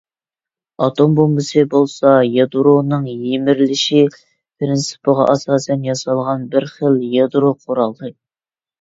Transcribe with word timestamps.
ئاتوم 0.85 1.11
بومبىسى 1.19 1.63
بولسا 1.73 2.13
يادرونىڭ 2.37 3.07
يىمىرىلىش 3.27 3.85
پىرىنسىپىغا 4.09 5.31
ئاساسەن 5.37 5.89
ياسالغان 5.93 6.51
بىرخىل 6.53 7.01
يادرو 7.17 7.57
قورالى. 7.65 8.17